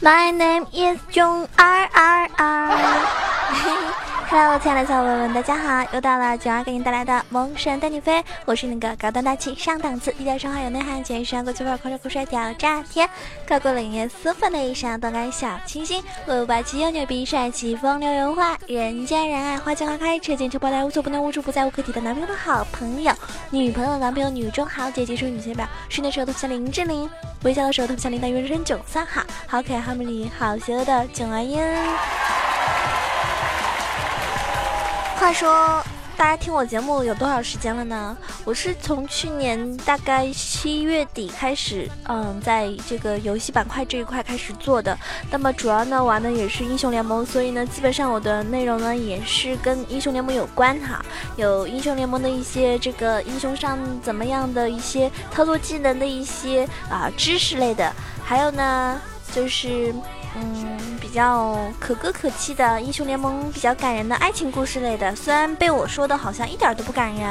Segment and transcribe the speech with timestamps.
[0.00, 3.17] My name is 钟二二二。
[4.30, 5.88] Hello，亲爱的小伙伴们，大家好！
[5.94, 13.08] 又到了九儿给您带来的《萌神带你飞》，我是那个高端大气上档次、低调奢华有内涵、全身国际范儿、狂拽酷帅屌炸天、
[13.46, 23.10] 高贵冷艳斯文的一上动感小清新，威武霸气又牛逼，帅气风流油画，人见人爱，花见花开，车见车爆胎，无所不能、无处不在、无可替代男朋友的好朋友，
[23.48, 27.08] 女朋友、男朋友、女中豪杰，杰出女性表，睡的时候特别像林志玲，
[27.44, 31.58] 微笑的时候特别像林黛玉，人生九三好，好可爱、好美丽、好邪恶的囧儿音。
[35.18, 35.82] 话说，
[36.16, 38.16] 大家听我节目有多少时间了呢？
[38.44, 44.96] 我是从去年大概七月底开始，嗯，在这个游戏板块这一块开始做的。
[45.28, 51.04] 那么主要呢玩的也是英雄联盟，所以呢，基本上我的内容呢也是跟英雄联盟有关哈，
[51.36, 57.92] 有英雄联盟的一些这个英雄上怎么样的一些操作技能的一些啊知识类的，
[58.24, 59.00] 还有呢
[59.32, 59.92] 就是。
[60.36, 60.78] 嗯，
[61.18, 67.28] 较可歌可泣的英雄联盟，比较感人的爱情故事类的，虽然被我说的好像一点都不感人，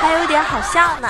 [0.00, 1.08] 还有点好笑呢。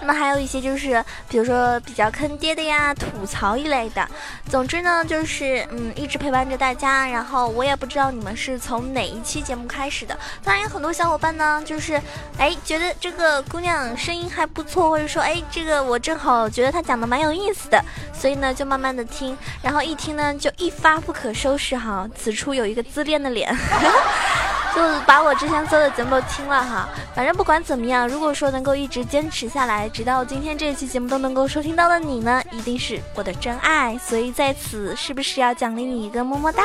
[0.00, 4.08] 那么还有一些就是，比如说比较坑爹的呀，吐槽一类的。
[4.48, 7.06] 总之呢，就是嗯，一直陪伴着大家。
[7.08, 10.18] 然后我也不知道你们是从哪一期节目开始的。
[10.42, 12.00] 当然有很多小伙伴呢，就是
[12.38, 17.82] 哎觉得这个姑娘声音还不错，或者说哎这个我正好觉得她讲的蛮有意思的，
[18.12, 19.36] 所以呢就慢慢的听。
[19.62, 23.54] 然后一听呢就一发不可收拾哈，此处有一个自恋的脸。
[24.74, 36.62] 就把我之前做的节目都听了哈，反正不管怎么样，如果说能够一直坚持下来，直到今天这一期节目都能够收听到的你呢，一定是我的真爱，所以在此是不是要奖励你一个么么哒？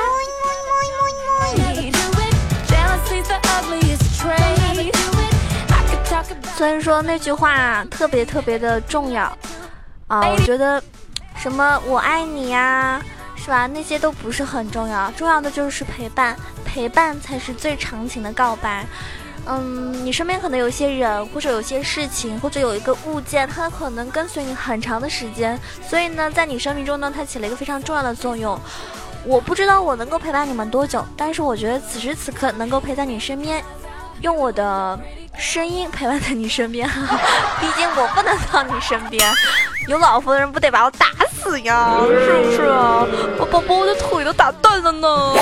[6.55, 9.23] 所以说那句话特别特别的重要
[10.07, 10.81] 啊，我觉得
[11.35, 13.01] 什么我爱你呀，
[13.43, 13.67] 是吧？
[13.67, 16.35] 那些都不是很重要，重要的就是陪伴。
[16.63, 18.85] 陪伴才是最长情的告白。
[19.45, 28.57] 嗯，你身边可能有些人，或者有些事情，或者有一个物件，它可能跟随你很长的时间，所以呢，在你生命中呢，它起了一个非常重要的作用。
[29.25, 33.61] 我不知道我能够陪伴你们多久，但是我觉得此时此刻能够陪在你身边，
[34.21, 34.97] 用我的
[35.37, 36.89] 声音陪伴在你身边。
[37.59, 39.29] 毕竟我不能到你身边，
[39.89, 41.07] 有老婆的人不得把我打
[41.43, 41.97] 死呀？
[42.07, 43.05] 是不是啊？
[43.37, 45.35] 把宝宝，我的腿都打断了呢。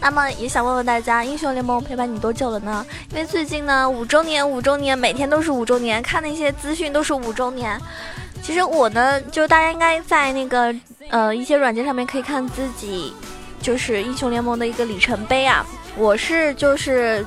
[0.00, 2.84] 那么也想问问大家，英雄联盟陪伴你多久了呢？
[3.10, 7.80] 因为最近呢，五周年，五周年，每天都是五周年，看那些资讯都是五周年。
[8.42, 10.74] 其实我呢，就大家应该在那个
[11.08, 13.14] 呃一些软件上面可以看自己，
[13.60, 15.64] 就是英雄联盟的一个里程碑啊。
[15.96, 17.24] 我是就是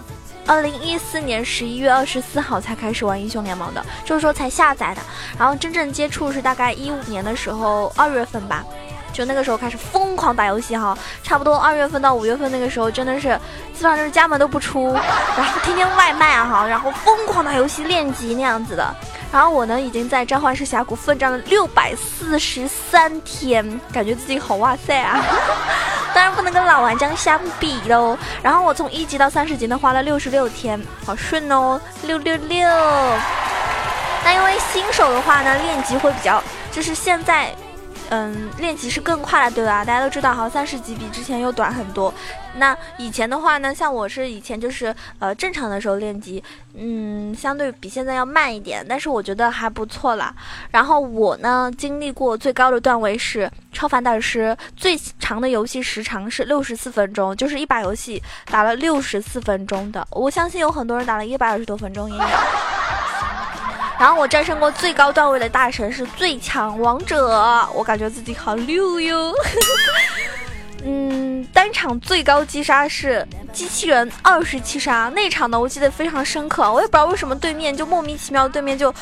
[0.48, 5.02] 二零一四年十一月二十四号才开始玩英雄联盟的，就是说才下载的，
[5.38, 8.64] 然后真正接触是大概一五年的时候二月份吧。
[9.12, 13.40] 就那个时候开始疯狂打游戏哈，差不多二月份到五月份那个时候，真的是
[13.74, 14.92] 基本上就是家门都不出，
[15.38, 18.94] 然后天天外卖哈，然后疯狂打游戏练级那样子的。
[19.32, 25.24] 然后我呢，已经在召唤师峡谷奋战了六百四十三天，感觉自己好哇塞啊！
[26.16, 28.18] 当然不能跟老玩家相比喽。
[28.42, 32.68] 然后我从一级到三十级呢，花了六十六天，好顺哦，六六六。
[34.24, 37.54] 那因为新手的话呢，练级会比较，就是现在。
[38.10, 39.84] 嗯，练级是更快了，对吧？
[39.84, 42.14] 大家都知道，好像三十级比之前又短很多。
[42.58, 46.42] 那以前的话呢，像我是以前就是呃正常的时候练级，
[46.76, 50.34] 嗯，相对比现在要慢一点，但是我觉得还不错啦。
[50.72, 60.08] 然后我呢，经历过最高的段位是超凡大师，最长的游戏时长是六十四分钟，就是一把游戏打了六十四分钟的。
[60.12, 62.24] 我相信有很多人打了一百二十多分钟也有。
[64.00, 69.34] 然后我战胜过最高段位的大神是最强王者，我感觉自己好溜哟。
[70.88, 78.94] 嗯，单场最高击杀是机器人二十七杀，那场呢我记得非常深刻，我也不知道为什么对面就莫名其妙对面就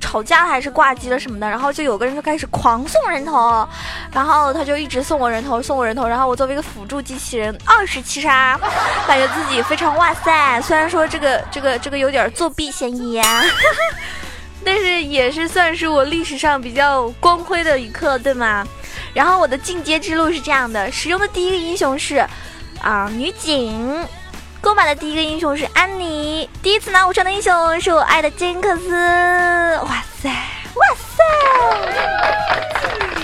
[0.00, 3.66] 吵架还是挂机了什么的，然后就有个人就开始狂送人头，
[4.12, 8.60] 然后他就一直送我人头送我人头，然后我作为一个辅助机器人二十七杀，
[9.06, 13.42] 感觉自己非常哇塞，虽然说这个这个这个有点作弊嫌疑啊。
[14.64, 18.66] 但是也是算是我历史上比较光辉的一刻，对吗？
[19.12, 22.26] 然后我的进阶之路是这样的：使用的第一个英雄是
[22.80, 24.04] 啊女警，
[24.60, 28.90] 购买的第一个英雄是安妮，第一次拿武装的英雄是我爱的金克斯。
[29.82, 31.22] 哇塞，哇塞！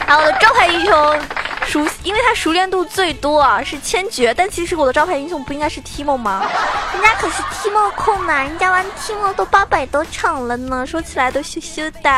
[0.07, 1.19] 然后我的招牌英雄
[1.71, 4.35] 熟，因为他熟练度最多啊，是千珏。
[4.37, 6.43] 但其实我的招牌英雄不应该是 Timo 吗？
[6.93, 12.11] 人家可是 Timo 控呢，人家玩 Timo 都八百多场了呢，说起来都羞羞的。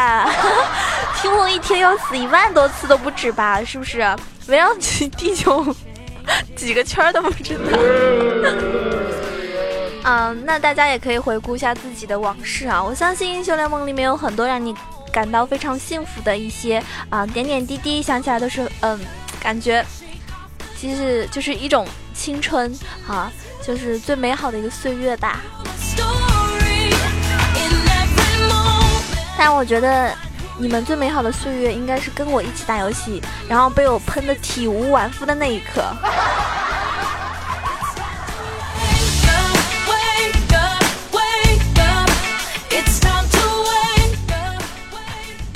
[1.21, 3.63] Timo 一天要死一万多次都不止吧？
[3.63, 3.99] 是不是？
[4.49, 5.63] 围绕起地球
[6.57, 7.61] 几个圈都不知道。
[10.05, 12.83] 嗯，那大家也可以回顾一下自己的往事啊！
[12.83, 14.75] 我相信英雄联盟里面有很多让你
[15.13, 18.99] 感到非常幸福的一些啊点点滴滴，想起来都是嗯，
[19.43, 19.85] 感觉
[20.79, 21.85] 其实就是一种
[22.15, 22.73] 青春
[23.09, 23.31] 啊，
[23.61, 25.41] 就是最美好的一个岁月吧。
[29.37, 30.17] 但我觉得
[30.57, 35.83] 你们最美好的岁月应该是跟我一起打游戏，然后被我喷的体无完肤的那一刻。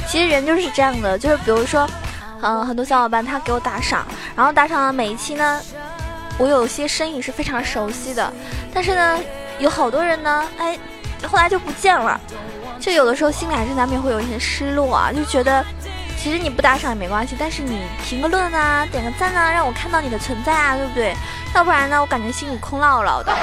[0.09, 1.89] 其实人就是这样的，就是比如说，
[2.47, 4.07] 嗯，很多小伙伴他给我打赏，
[4.37, 5.61] 然后打赏的每一期呢，
[6.39, 8.33] 我有些身影是非常熟悉的，
[8.73, 9.19] 但是呢，
[9.59, 10.79] 有好多人呢，哎，
[11.29, 12.21] 后来就不见了，
[12.79, 15.65] 就有的时候心里还是难免会有一些失落啊，就觉得
[16.17, 21.17] 其实你不打赏也没关系，但是你评个论啊，点个赞啊，让我看到你的存在啊，对不对？
[21.53, 23.35] 要不然呢，我感觉心里空落落的，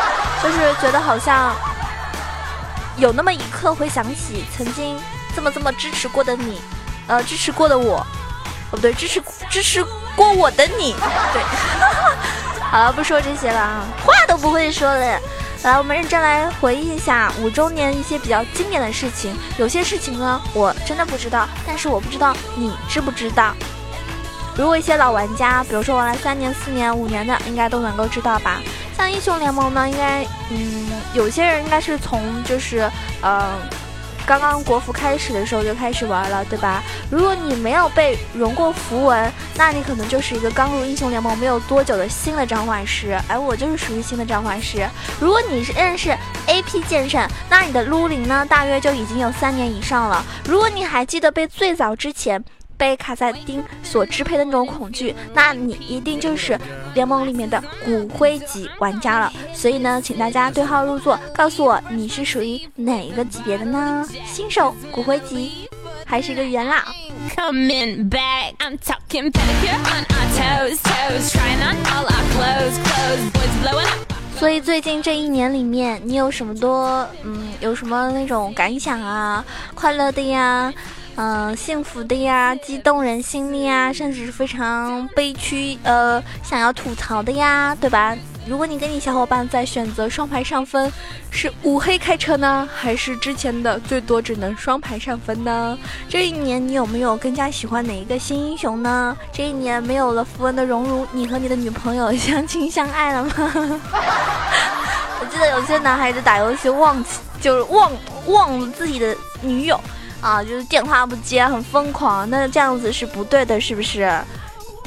[0.42, 1.54] 就是觉得好像
[2.96, 4.98] 有那么一刻会想起曾经。
[5.36, 6.62] 这么这么支持过的你，
[7.08, 8.06] 呃，支持过的我，
[8.74, 9.86] 哦不对，支持支持
[10.16, 10.96] 过我的你，
[11.32, 11.44] 对，
[12.60, 15.20] 好了，不说这些了啊，话都不会说了。
[15.62, 19.38] 来，我们认真来回忆一下五周年一些比较经典的事情。
[19.58, 23.54] 有些事情呢，我真的不知道，但是我不知道你知不知道。
[24.58, 28.60] 如果一些老玩家，比如说玩了三年、四年、五年的，应该都能够知道吧？
[28.98, 32.90] 像英雄联盟呢，应该，嗯，有些人应该是从就是，
[33.22, 33.40] 嗯。
[34.26, 36.82] 刚刚国服开始的时候就开始玩了，对吧？
[37.10, 43.20] 如果你没有被融过符文，那你可能就是一个刚入英雄联盟没有多久的新的召唤师。
[43.28, 44.88] 哎我就是属于新的召唤师。
[45.20, 46.16] 如果你是认识
[46.48, 50.24] AP 剑圣，那你的撸龄呢，大约就已经有三年以上了。
[50.46, 52.44] 如果你还记得被最早之前。
[52.78, 56.60] 被卡萨丁所支配的那种恐惧，那你一定就是
[56.94, 59.32] 联盟里面的骨灰级玩家了。
[59.54, 64.08] 所以呢，请大家对号入座，告诉我你是属于哪一个级别的呢？
[64.26, 65.70] 新手、骨灰级，
[66.06, 66.76] 还是一个元老？
[74.36, 79.46] 所以最近这一年里面，你有什么多嗯，有什么那种感想啊？
[79.74, 80.74] 快乐的呀？
[81.16, 88.18] 嗯，幸福的呀，激动人心的呀，甚至是非常悲屈，呃，想要吐槽的呀，对吧？
[88.46, 90.92] 如果你跟你小伙伴在选择双排上分，
[91.30, 95.78] 是五黑开车呢，还是之前的最多只能双排上分呢？
[96.10, 99.16] 这一年你有没有更加喜欢哪一个新英雄呢？
[99.32, 103.32] 这一年没有了符文的荣辱，你和你的女朋友相亲相爱了吗？
[105.22, 107.92] 我记得有些男孩子打游戏忘记，就是忘
[108.26, 109.80] 忘了自己的女友。
[110.24, 114.10] 啊，就是电话不接，很疯狂，那这样子是不对的，是不是？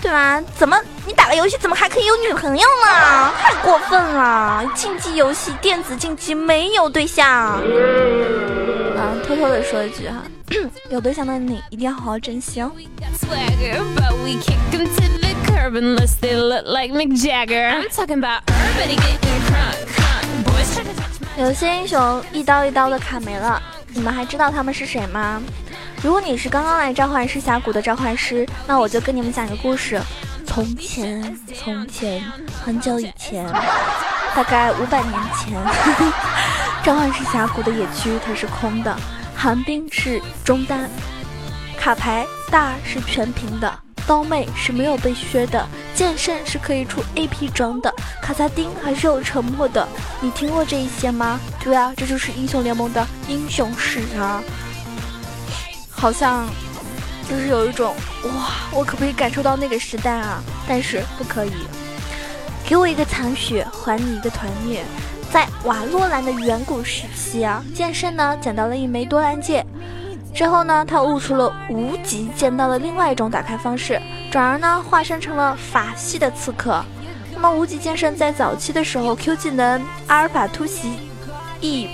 [0.00, 0.42] 对吧？
[0.56, 3.32] 怎么你打个游戏，怎么还可以有女朋友呢？
[3.38, 4.64] 太过分了！
[4.74, 7.28] 竞技游戏，电子竞技没有对象。
[7.28, 7.60] 啊，
[9.26, 10.22] 偷偷的说一句哈，
[10.90, 12.70] 有对象的你一定要好好珍惜哦。
[21.36, 23.60] 有些英雄一刀一刀的砍没了。
[23.96, 25.42] 你们还知道他们是谁吗？
[26.02, 29.98] 如果你是刚刚来召唤师峡谷的召唤师，那我就跟你们讲个故事。
[30.46, 32.22] 从前，从前，
[32.62, 33.50] 很久以前，
[34.34, 35.58] 大概五百年前，
[36.84, 38.94] 召唤师峡谷的野区它是空的，
[39.34, 40.90] 寒冰是中单，
[41.78, 43.80] 卡牌大是全屏的。
[44.06, 49.88] 刀妹是没有被削的，剑圣是可以出 AP 装的，卡萨丁还是有沉默的。
[50.20, 51.40] 你听过这一些吗？
[51.66, 54.40] 对啊，这就是英雄联盟的英雄史啊！
[55.90, 56.46] 好像
[57.28, 57.92] 就是有一种
[58.22, 60.40] 哇，我可不可以感受到那个时代啊？
[60.68, 61.50] 但是不可以。
[62.64, 64.84] 给我一个残血，还你一个团灭。
[65.32, 69.66] 在瓦洛兰的远古时期啊，剑圣呢捡到了一枚多兰戒。
[70.32, 76.80] 之后呢，他悟出了无极剑道的另外一种打开方式，转而呢化身成了法系的刺客。
[77.34, 81.05] 那么无极剑圣在早期的时候，Q 技能阿尔法突袭，
[81.60, 81.88] 一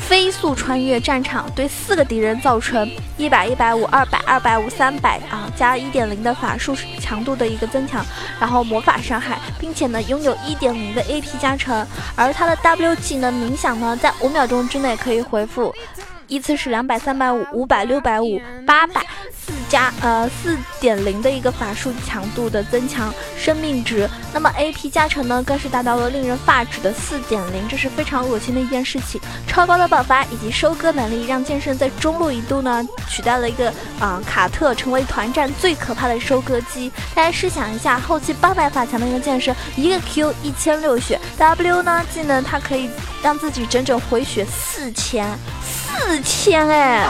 [0.00, 8.04] 飞速穿越战场，对四个敌人造成一百、一百五、二百、二百五、三百啊加一点零的法术强度的一个增强，
[8.38, 11.84] 然后魔法伤害，并且呢拥有一点零的 AP 加成，
[12.14, 15.74] 而他的 W 技能冥想呢，在五秒钟之内可以回复。
[16.28, 19.00] 依次是两百、三百五、五百、六百五、八百、
[19.32, 29.20] 四加呃四点零的一个法术强度的增强生命值，那么 AP 加成呢更是达到了令人发指的四点零，这是非常恶心的一件事情。
[29.46, 36.92] 超高的爆发以及收割能力，让剑圣在中路一度呢取代了一个啊卡特，成为团战最可怕的收割机。
[37.14, 42.90] 大家试想一下，后期八百法强的一个剑圣，一个 Q 一千六血，W 呢技能它可以
[43.22, 45.26] 让自己整整回血四千。
[45.98, 47.06] 四千哎，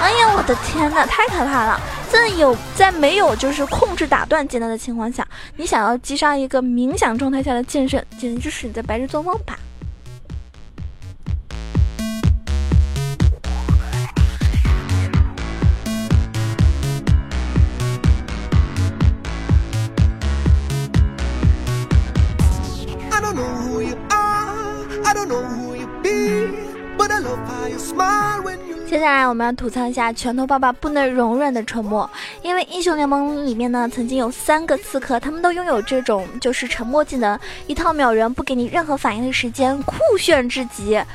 [0.00, 1.80] 哎呀，我的天呐，太可怕了！
[2.10, 9.58] 在有在没有就是控制打断技能的情况下，你想要击杀一个冥想状态下的剑圣，简直就是你在白日做梦吧！
[29.06, 32.10] 下来我们要吐槽一下拳头爸爸不能容忍的沉默，
[32.42, 40.96] 因为英雄联盟里面呢，曾经有三个刺客，他们都拥有这种就是沉默技能，一套秒人，不给你任何反应的时间，酷炫至极。
[40.96, 41.06] 啊，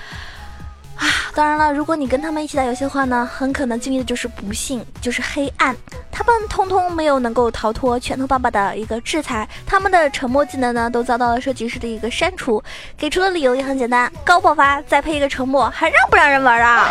[1.35, 5.75] 当然了，如果你跟他们一起打游戏的话呢，很可能经历的就是不幸，就是黑暗。
[6.09, 12.63] 他们通通没有能够逃脱拳头爸爸的一个制裁，他们的沉默技能呢，都遭到了设计师的一个删除。
[12.97, 16.87] 给出的理由也很简单，高爆发再配一个沉默，还让不让人玩啊？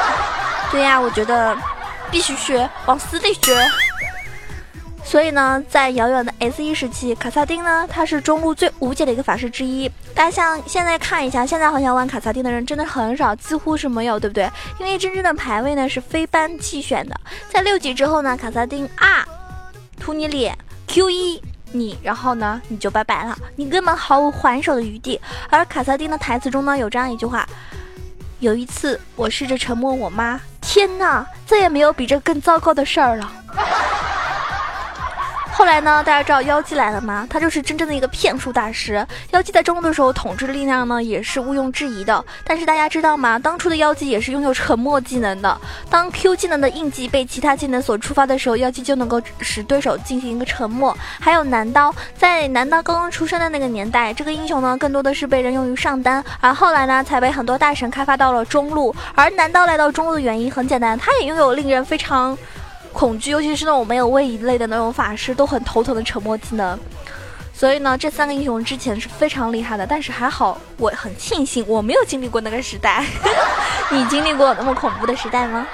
[0.71, 1.57] 对呀，我觉得
[2.11, 3.69] 必须学，往死里学。
[5.03, 9.91] 所以呢，在遥远的 S 一时期，卡萨丁呢，他是中路最无解的一个法师之一。
[10.15, 14.49] 大家像现在看一下，现在好像玩卡萨丁的人真的很少，几乎是没有，对不对？
[14.79, 19.27] 因为真正的排位呢是非班弃选的，在六级之后呢，卡萨丁啊，
[19.99, 25.21] 涂你脸 Q 一你，然后呢你就拜拜了，你根本毫无还手的余地。
[25.49, 27.45] 而卡萨丁的台词中呢有这样一句话：
[28.39, 30.41] 有一次我试着沉默我妈，
[30.73, 33.29] 天哪，再也没有比这更糟糕的事儿了。
[35.53, 36.03] 后来呢？
[36.03, 37.27] 大家知道妖姬来了吗？
[37.29, 39.07] 他就是真正的一个骗术大师。
[39.33, 42.25] 妖姬在中路的时候，统治力量呢也是毋庸置疑的。
[42.45, 43.39] 但是大家知道吗？
[43.39, 45.61] 当初的妖姬也是拥有沉默技能的。
[45.91, 50.97] 当 Q 技能的印记被其他技能所触发的时候，妖姬就能够使对手进行一个沉默。
[51.21, 58.95] 还有男刀，在男刀刚刚出生的那个年代，这个英雄呢更多的是被人用于上单，而后来呢才被很多大神开发到了中路。
[59.15, 62.39] 而男刀来到中路的原因很简单，他也拥有令人非常。
[62.93, 66.79] 恐惧，尤其是那种没有位移类的那种法师，都很头疼的沉默技能。
[67.55, 73.05] 所以呢，这三个英雄之前是非常厉害的，但是还好，我很庆幸我没有经历过那个时代。
[73.91, 75.67] 你经历过那么恐怖的时代吗？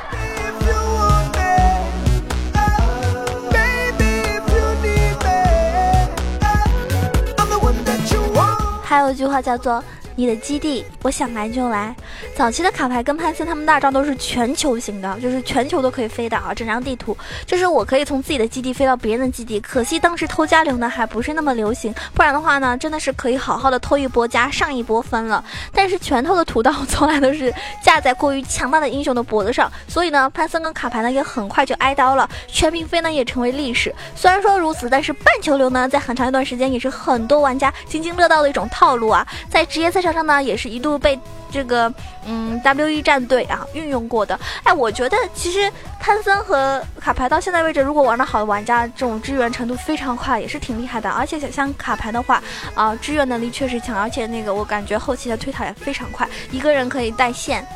[8.82, 9.82] 还有一句话叫做。
[10.16, 11.46] 你的基地，我想来。
[11.48, 11.94] 就来。
[12.34, 19.60] 早期的卡牌跟潘森他们大招都是全球型的，就是全球都可以飞的啊，整张地图就是我可以从自己的基地飞到别人的基地。
[19.60, 25.42] 可惜当时偷加流呢还不是那么流行，不然的话呢，真的是可以好好的偷一波加上一波分了。
[25.72, 27.20] 但是拳头的屠刀从来。
[27.20, 33.94] 都是架在过于强大的英雄的脖子上，所以呢，潘森跟卡牌呢也很快就挨刀了，全屏飞呢也成为历史。
[34.14, 40.05] 虽然说如此，但是半球流呢，在很长一段时间也是很多玩家津津乐道的一种套路啊，在职业赛。
[40.12, 41.18] 上呢也是一度被
[41.50, 41.92] 这个
[42.26, 44.38] 嗯 W E 战队啊运用过的。
[44.64, 45.70] 哎，我觉得其实
[46.00, 51.08] 潘森和卡牌到现在为止，如果玩的好的玩家，这种支援程度非常快，也是挺厉害的。
[51.10, 52.42] 而且像卡牌的话，
[52.74, 57.66] 啊，支援能力确实强，而且那个我感觉后期的推塔也非常快，一个人可以带线，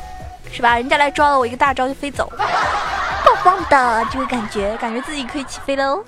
[0.51, 0.75] 是吧？
[0.75, 2.31] 人家来抓了我一个大招就飞走，
[3.25, 6.03] 棒棒的这个感觉，感觉自己可以起飞喽。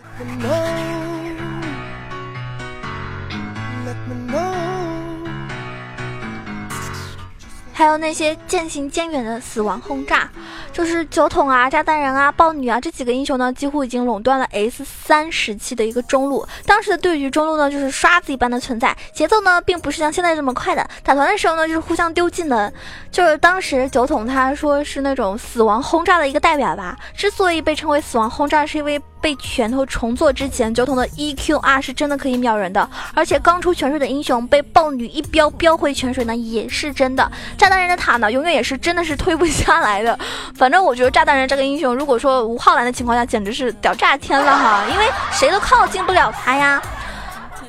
[7.84, 10.32] 还有那些渐行渐远的死亡轰炸，
[10.74, 16.46] 就是酒桶啊、炸弹人啊、豹女啊这几个英雄呢，几乎已经垄断了 S 三时期的一个中路。
[16.66, 20.86] 当时的对局中路呢，就是刷子一般的存在，节奏呢并不是像现在这么快的。
[21.04, 22.74] 打团的时候呢，就是互相丢技能。
[23.12, 26.98] 就是当时酒桶他说是那种死亡轰炸的一个代表吧。
[27.16, 29.00] 之所以被称为死亡轰炸，是因为。
[29.24, 37.32] 被拳头重做之前，酒桶的 E Q R 是真的可以秒人的，而且刚出泉水的英雄被豹女一标标回泉水呢，也是真的。
[37.58, 40.20] 炸弹人的塔呢，永远也是真的是推不下来的。
[40.64, 46.82] 反正我觉得炸弹人这个英雄，如果说无浩然的情况下，简直是屌炸天了哈， 因为谁都靠近不了他呀。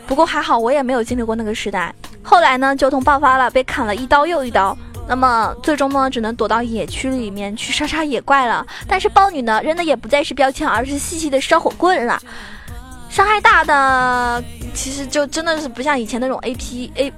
[0.07, 1.93] 不过还好，我也没有经历过那个时代。
[2.23, 4.79] 后来呢，酒桶爆发了，被砍了一刀又一刀。
[5.09, 8.65] 那么最终呢，只能躲到野区里面去杀杀野怪了。
[8.87, 12.23] 但是豹女呢，扔的也不再是标枪，而是细细的烧火棍了。
[13.11, 17.13] 伤害大的，其实就真的是不像以前那种 A P A，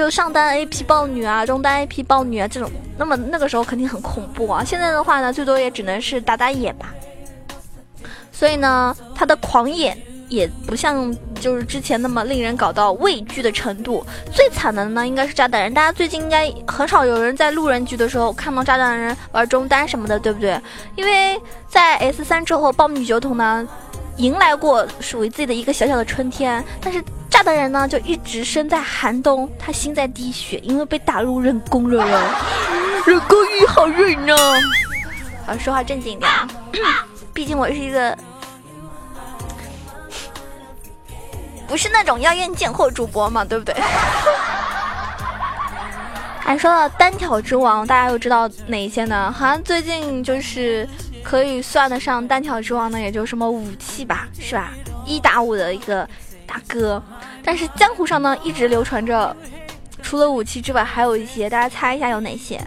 [0.00, 2.70] 就上单 A P 豹女啊，中单 A P 豹女啊这种。
[2.96, 4.64] 那么那个时候肯定很恐怖啊。
[4.64, 6.94] 现在的话呢，最多也只能是打打野吧。
[8.32, 9.94] 所以呢，他的狂野
[10.30, 14.02] 也不像就是之前那么令人搞到畏惧的程度。
[14.32, 15.74] 最惨的呢，应该是炸弹人。
[15.74, 20.58] 大家最近应该很少有人在路人局的时候看到炸弹人玩中单什么的，对不对？
[20.96, 21.38] 因为
[21.68, 23.68] 在 S 三之后，爆米酒桶呢，
[24.16, 32.34] 迎来过属于自己的一个小小的春天，但是炸弹人呢，就一直身在寒冬，他心在滴血，因为被打入 人工了呀。
[33.06, 34.36] 人工鱼好软呢。
[35.46, 36.30] 好，说话正经点，
[37.32, 38.16] 毕竟我是一个。
[41.66, 43.72] 不是那种妖艳贱货主播嘛，对不对？
[46.40, 49.32] 还 说到单挑之王，大家又知道哪些呢？
[49.32, 50.86] 好像最近就是
[51.22, 54.72] 可以算得上单挑之王的，也就什么武器吧，是吧？
[55.06, 56.06] 一打五的一个
[56.44, 57.00] 大哥。
[57.44, 59.36] 但是江湖上呢，一直流传着，
[60.02, 62.60] 除了武器之外，还有一些，大家猜一下有哪些？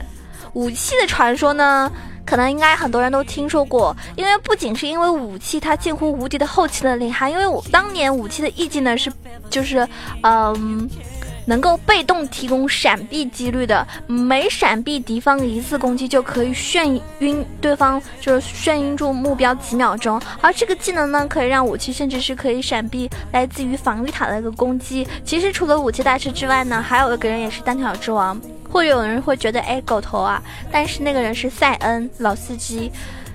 [0.53, 1.91] 武器的传说呢？
[2.25, 9.11] 可能应该很多人都听说过，因为不仅是因为武器它近乎无敌的后期的厉害，因为我当年武器的意境呢是，
[9.49, 9.85] 就是
[10.21, 10.89] 嗯，
[11.45, 20.21] 能够被动提供闪避几率的，每闪避敌方一次攻击就可以眩晕对方，就是眩晕住目标几秒钟。
[20.41, 25.07] 而这个技能呢，可以让武器甚至是可以闪避来自于防御塔的一个攻击。
[25.23, 28.39] 其实除了武器大师之外呢，还有一个人也是单挑之王。
[28.71, 32.91] 或者有人会觉得，哎，狗头啊，但是那个人是塞恩老司机。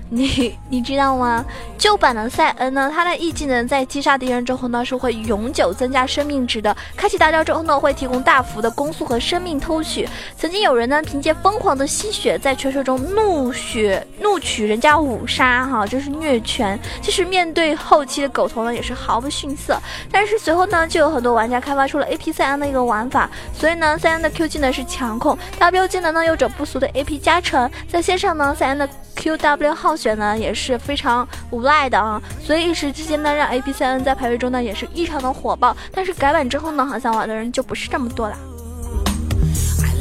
[0.09, 1.45] 你 你知道吗？
[1.77, 6.75] 旧版的赛恩呢，他的 E 技能在击杀敌人之后呢，是会永久增加生命值的。
[6.95, 10.09] 开启大招之后呢，会提供大幅的攻速和生命偷取。
[10.35, 16.79] 曾经有人呢，凭借疯狂的吸血，在传说中怒血怒取人家五杀，哈，就是虐拳。
[17.01, 19.79] 其实面对后期的狗头呢，也是毫不逊色。
[20.11, 27.69] 但是随后呢，就有很多玩家开发出了 AP 赛恩的一个玩法，所以呢，赛恩的 Q 技能是强控，W 技能呢有着不俗的 AP 加成。
[27.87, 29.95] 在线上呢，赛恩的 QW 号。
[29.99, 35.75] 选呢也是非常无赖的啊，所以一时之间呢，让 A P C N 在排位中呢也是异常的火爆。
[35.93, 38.37] 但是改版之后呢，好像玩的人就不是这么多了。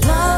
[0.06, 0.37] 那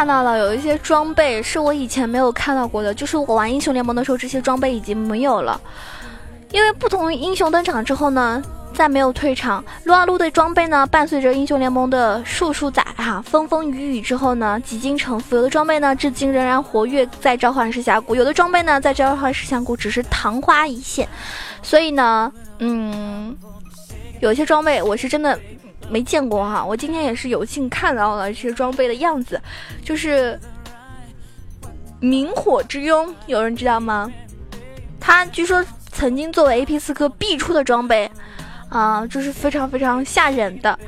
[0.00, 5.60] 看到了有一些装备是我以前没有看到过的，就是我玩英雄联盟的时候，这些装备已经没有了。
[6.52, 9.62] 因为不同英雄登场之后呢，再没有退场。
[9.84, 15.36] 撸啊撸的装备呢，伴随着英雄联盟的数数载哈风风雨雨之后呢，几经沉浮。
[15.36, 21.06] 有的装备呢，至今仍然活跃在召唤师峡谷；有的装备呢，在召唤师峡谷只是昙花一现。
[21.62, 23.36] 所以呢，嗯，
[24.20, 25.38] 有些装备我是真的。
[25.90, 29.40] 没见过哈，我今天也是有幸看到了这些装备的样子，
[29.84, 30.38] 就是
[31.98, 34.10] 明火之拥，有人知道吗？
[35.00, 38.10] 它据说曾经作为 A P 刺客必出的装备，
[38.68, 40.78] 啊，就是非常非常吓人的。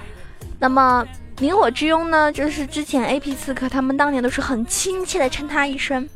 [0.58, 1.04] 那么
[1.40, 6.08] 明火之拥呢，就是之前 A P 刺客他们当年都是很亲切的称他一声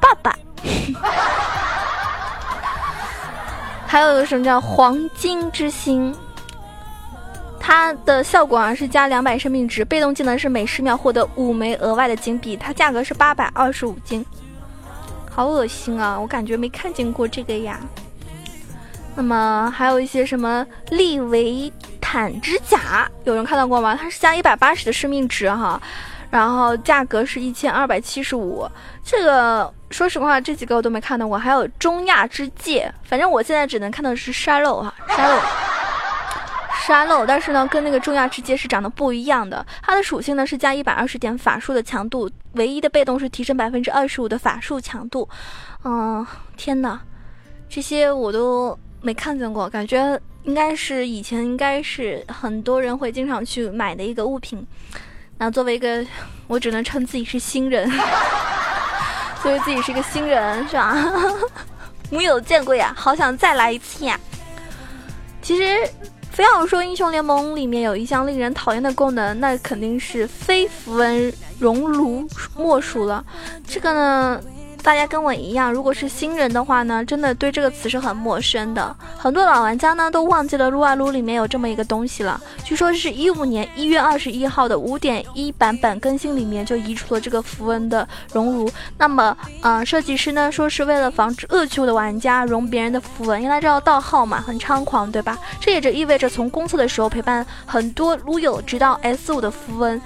[0.00, 0.36] 爸爸。
[3.86, 6.14] 还有一个什么叫黄金之心？
[7.64, 14.26] 它的效果啊是加两百生命值，被动技能是每十秒获得五枚额外的金币，它价格是八百二十五金，
[15.30, 16.18] 好恶心啊！
[16.18, 17.78] 我感觉没看见过这个呀。
[19.14, 23.94] 那么还有一些什么利维坦之甲，有人看到过吗？
[23.94, 25.80] 它是加一百八十的生命值哈，
[26.30, 28.68] 然后价格是一千二百七十五。
[29.04, 31.38] 这个说实话，这几个我都没看到过。
[31.38, 35.40] 还有中亚之戒，反正我现在只能看到是沙漏哈，沙漏。
[36.84, 39.64] 沙漏，但是呢，跟那个中亚之戒是长得不一样的。
[39.82, 45.28] 它的属性呢是加一百二十点法术的强度，唯一的被动是提升百分之二十五的法术强度。
[45.84, 47.00] 嗯，天哪，
[47.68, 54.66] 这些我都没看见过，感觉应该是以前应该是很多人会经常去买的一个物品。
[55.38, 56.04] 那作为一个，
[56.48, 57.88] 我只能称自己是新人，
[59.40, 60.96] 作为自己是一个新人是吧？
[62.10, 64.18] 没有见过呀，好想再来一次呀。
[65.40, 65.88] 其实。
[66.32, 73.22] 非要说英雄联盟里面有一项令人讨厌的功能，那肯定是非符文熔炉莫属了。
[73.68, 74.40] 这个呢，
[74.82, 78.94] 大家跟我一样，如果是新人的话呢，真的对这个词是很陌生的。
[79.16, 82.40] 很多老玩家呢都忘记了撸啊撸里面有这么一个东西了。
[82.64, 88.68] 据说是一五年一月二十一号的五点一版本更新里面就移除了这个符文的熔炉。
[88.98, 95.38] 那么，嗯，设计师呢说是为了防止恶趣味的玩家熔别人的符文，因为知道盗号嘛，很猖狂，对吧？
[95.60, 100.02] 这也就意味着从公测的时候陪伴很多撸友直到 S 五的符文。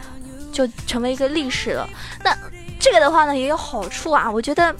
[0.52, 1.86] 就成为一个历史了。
[2.24, 2.34] 那
[2.78, 4.30] 这个的话呢，也有好处啊。
[4.30, 4.74] 我觉得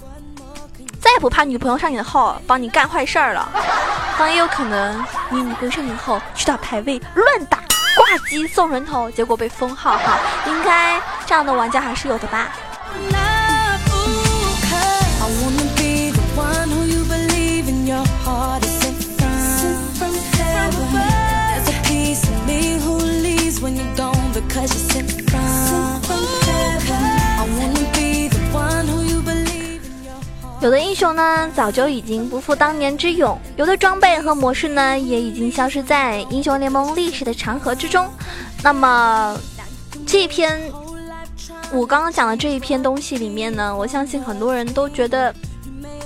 [0.99, 3.49] 再也不怕女朋友上你的号帮你干坏事儿了。
[4.17, 7.59] 当然也有可能你女朋友上你的号去打排位乱打
[7.95, 10.17] 挂机送人头，结果被封号哈。
[10.47, 12.49] 应该这样的玩家还是有的吧。
[31.55, 38.07] 早就已经不复当年之勇；有的装备和模式呢，也已经消失在英雄联盟历史的长河之中。
[38.63, 39.37] 那么，
[40.05, 40.59] 这篇
[41.71, 45.33] 我刚刚讲的这一篇东西里面呢，我相信很多人都觉得，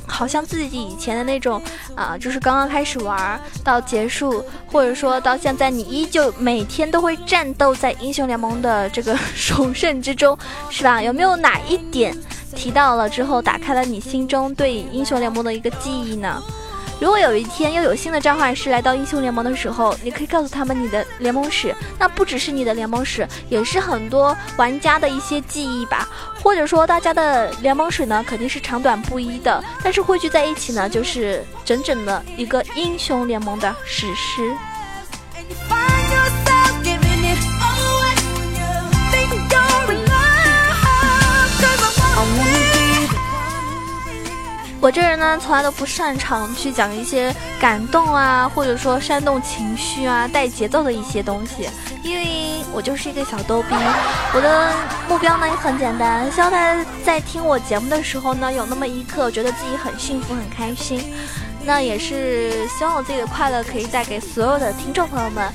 [0.07, 1.61] 好像自己以前的那种
[1.95, 10.37] 啊，就是刚刚开始玩到结束，或者说到现在，你依旧每天都会战斗在英雄联盟的这个首胜之中，
[10.69, 11.01] 是吧？
[11.01, 12.15] 有没有哪一点？
[12.55, 16.41] 提到了之后，打开了你心中对英雄联盟的一个记忆呢。
[16.99, 26.07] 如果有一天又有新的召唤师来到英雄联盟的时候，你可以告诉他们你的联盟史，那不只是你的联盟史，也是很多玩家的一些记忆吧。
[26.43, 34.51] 或者说，大家的联盟史呢，肯定是长短不一的，但是汇聚在一起呢，就是整整的一个英雄联盟的史诗。
[44.81, 51.69] 我这人呢，从来都不擅长去讲一些感动啊，或者说煽动情绪啊、带节奏的一些东西，
[52.01, 53.75] 因为我就是一个小逗逼。
[54.33, 54.73] 我的
[55.07, 61.13] 目标呢也很简单，希望大家在听我节目的时候呢，有那么一刻觉得自己很幸福、很开心。
[61.63, 65.47] 那也是希望我自己的快乐可以带给所有的听众朋友们。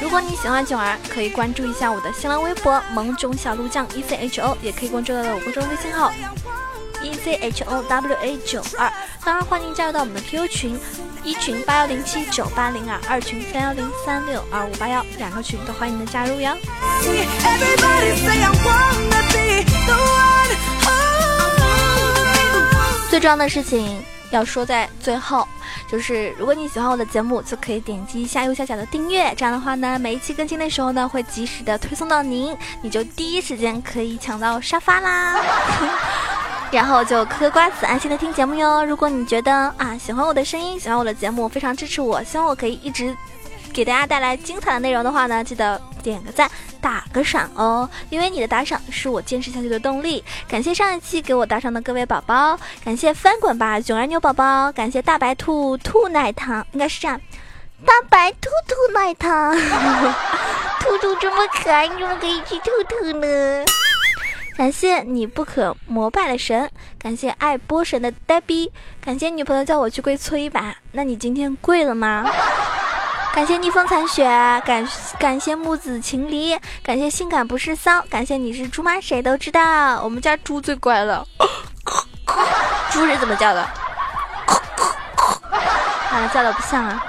[0.00, 6.12] 如果你喜欢囧儿，可以关注一下我的新浪微博“萌囧小鹿酱 E C H O”，也可以关注到我公众微信号。
[7.02, 8.92] E c h o w a 九二，
[9.24, 10.78] 当然欢迎加入到我们的 QQ 群，
[11.22, 16.56] 一群八幺零七九八零二，二群三幺零三六二五八幺，两个群都欢迎的加入哟。
[23.08, 25.48] 最重要的事情要说在最后，
[25.90, 35.40] 就是如果你喜欢我的节目，就可以点击一下右下角的订阅，这样的话呢，每一期更新的时候呢，会及时的推送到您，你就第一时间可以抢到沙发啦。
[36.70, 38.84] 然后就嗑嗑瓜子，安心的听节目哟。
[38.84, 43.16] 如果你觉得啊喜欢我的声音，喜欢我的节目，非常支持我，希望我可以一直
[43.72, 46.50] 给大家带来精彩的内容的话呢，记得点个赞，
[46.80, 47.88] 打个赏哦。
[48.10, 50.22] 因为你的打赏是我坚持下去的动力。
[50.46, 57.18] 感谢上一期给我打赏的各位宝宝，感谢翻滚吧囧儿牛宝宝，感谢大白兔兔奶糖，应该是这样，
[57.86, 59.56] 大白兔兔奶糖，
[60.80, 63.64] 兔兔这么可爱，你怎么可以吃兔兔呢？
[64.58, 66.68] 感谢你不可膜拜的神，
[66.98, 72.28] 感谢爱波神的呆逼，感谢女朋友叫我去跪搓衣板，那你今天跪了吗？
[73.32, 74.24] 感谢逆风残雪，
[74.66, 74.84] 感
[75.16, 79.00] 感谢木子情离，感谢性感不是骚，感谢你是猪吗？
[79.00, 81.24] 谁都知道，我们家猪最乖了。
[82.90, 83.62] 猪是怎么叫的？
[86.10, 87.00] 啊，叫的不像啊。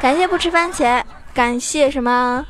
[0.00, 2.46] 感谢不吃番茄，感谢什么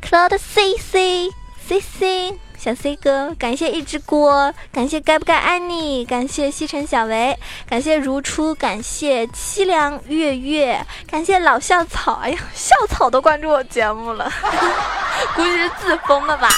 [0.00, 1.28] ？Cloud C C
[1.66, 2.38] C C。
[2.64, 12.14] 小 C 哥，感谢一只锅，感谢该不该爱你，感谢西城小维，感谢如初，感谢凄凉月月，感谢老校草。
[12.22, 14.32] 哎呀，校草都关注我节目了，
[15.36, 16.48] 估计是自封的吧。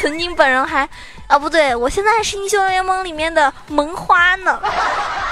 [0.00, 0.88] 曾经本人还……
[1.26, 4.58] 啊，不对，我现在还是英雄联盟里面的萌花呢。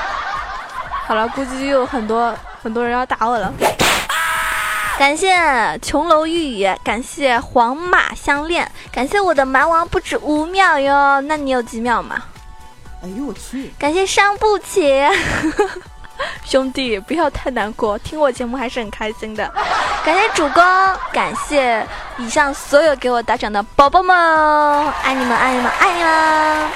[1.09, 3.50] 好了，估计又有很多很多人要打我了。
[5.00, 5.34] 感谢
[5.80, 12.22] 琼楼玉宇，感谢黄马相恋，感谢我的蛮王不止五秒哟，那你有几秒吗？
[13.02, 13.72] 哎呦我去！
[13.78, 15.02] 感谢伤不起，
[16.44, 19.50] 兄弟不要太难过，听我节目还是很开心的。
[20.04, 20.62] 感谢主公，
[21.14, 21.82] 感谢
[22.18, 24.14] 以上所有给我打赏的宝宝们，
[25.02, 26.68] 爱你们，爱你们，爱你们。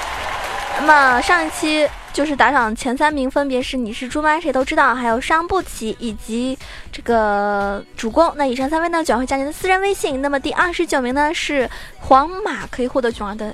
[0.79, 1.87] 那么上一期。
[2.15, 4.39] 就是打赏前三名分别是你是猪吗？
[4.39, 6.57] 谁都知道，还有伤不起以及
[6.89, 8.33] 这个主公。
[8.37, 10.21] 那以上三位呢，将会加您的私人微信。
[10.21, 13.53] 那么第二十九名呢是皇马，可以获得囧儿的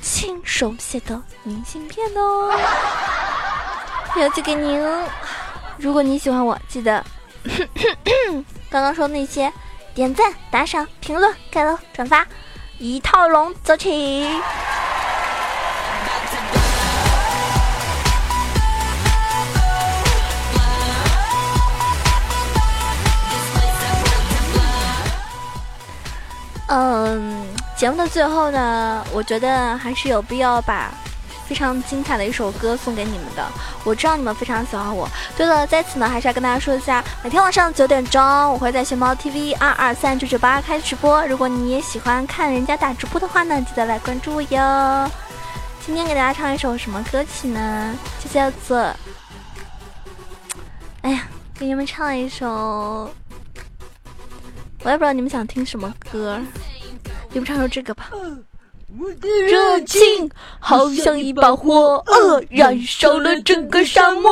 [0.00, 2.50] 亲手写的明信片哦。
[4.16, 4.82] 要寄给您。
[5.76, 7.04] 如果你喜欢我，记得
[8.70, 9.52] 刚刚说那些
[9.94, 12.26] 点赞、打赏、评论、盖楼、转发，
[12.78, 14.26] 一套龙走起。
[26.72, 27.44] 嗯，
[27.76, 30.88] 节目的最后呢，我觉得还是有必要把
[31.44, 33.44] 非常精彩的一首歌送给你们的。
[33.82, 35.08] 我知道你们非常喜欢我。
[35.36, 41.26] 对了，在此呢，还是要跟大家说一下，每天晚上九点钟，我会在熊猫 TV 二二三九九八开直播。
[41.26, 45.10] 如果你也喜欢看人家打直播的话呢，记得来关注我哟。
[45.84, 47.96] 今天给大家唱一首什么歌曲呢？
[48.22, 48.78] 就叫做……
[51.02, 51.22] 哎呀，
[51.58, 53.10] 给你们唱一首。
[54.82, 56.40] 我也不知道你们想听什么歌，
[57.32, 58.10] 你们唱首这个吧。
[59.48, 60.00] 热情
[60.58, 62.02] 好像一把火，
[62.48, 64.30] 燃烧了整个沙漠。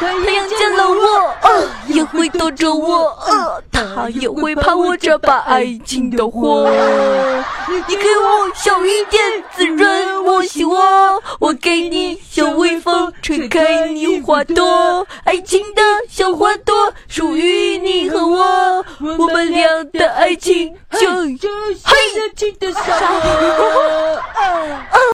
[0.00, 1.36] 太阳见了我，
[1.88, 3.14] 也会躲着我，
[3.70, 6.66] 他也会怕我这把爱情的火。
[7.86, 9.22] 你给我小雨点
[9.54, 15.06] 滋润我心窝，我给你小微风吹开你花朵。
[15.24, 16.74] 爱情的小花朵
[17.06, 18.84] 属于你和我，
[19.18, 21.50] 我们俩的爱情就像
[21.84, 21.94] 爱
[22.34, 24.20] 情的沙漠。